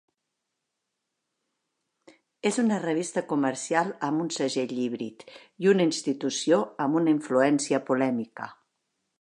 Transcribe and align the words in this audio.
És 2.51 2.57
una 2.63 2.79
revista 2.87 3.23
comercial 3.33 3.93
amb 4.09 4.23
un 4.25 4.33
segell 4.39 4.75
híbrid 4.85 5.29
i 5.67 5.73
una 5.75 5.87
institució 5.91 6.63
amb 6.87 7.03
una 7.03 7.17
influència 7.19 7.85
polèmica. 7.93 8.51